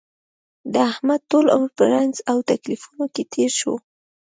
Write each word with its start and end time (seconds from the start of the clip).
د 0.73 0.75
احمد 0.91 1.21
ټول 1.31 1.45
عمر 1.53 1.69
په 1.77 1.83
رنځ 1.93 2.15
او 2.31 2.37
تکلیفونو 2.51 3.05
کې 3.13 3.23
تېر 3.33 3.51
شو. 3.59 3.73